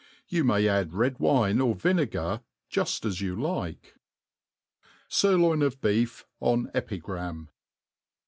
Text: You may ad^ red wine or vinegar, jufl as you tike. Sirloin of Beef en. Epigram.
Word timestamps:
You 0.27 0.43
may 0.43 0.63
ad^ 0.63 0.89
red 0.93 1.19
wine 1.19 1.61
or 1.61 1.75
vinegar, 1.75 2.41
jufl 2.71 3.05
as 3.05 3.21
you 3.21 3.39
tike. 3.39 3.93
Sirloin 5.07 5.61
of 5.61 5.79
Beef 5.79 6.25
en. 6.41 6.71
Epigram. 6.73 7.49